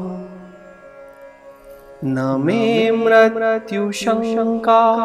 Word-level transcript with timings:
न 2.06 2.42
मे 2.46 2.92
मृत्युशङ्का, 2.92 4.96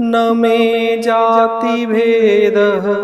न 0.00 0.36
मे 0.36 1.02
जातिभेदः। 1.02 2.94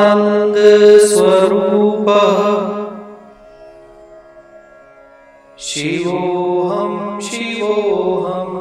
शिवोऽहं 5.70 6.94
शिवोऽहं 7.30 8.52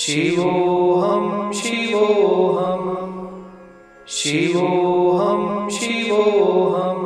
शिवोऽहं 0.00 1.24
शिवोऽहं 4.26 5.68
शिवोऽहं। 5.68 7.00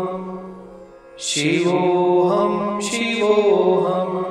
शिवोऽहं 1.19 2.81
शिवोऽहं। 2.81 4.25